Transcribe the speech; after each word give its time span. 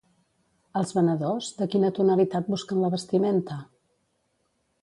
Els 0.79 0.93
venedors, 0.99 1.51
de 1.59 1.69
quina 1.75 1.93
tonalitat 1.99 2.51
busquen 2.55 2.81
la 2.87 2.91
vestimenta? 2.97 3.59